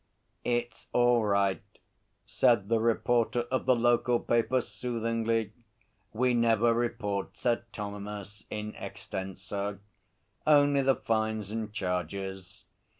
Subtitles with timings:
[0.43, 1.77] 'It's all right,'
[2.25, 5.53] said the reporter of the local paper soothingly.
[6.11, 9.77] 'We never report Sir Thomas in extenso.
[10.47, 12.63] Only the fines and charges.'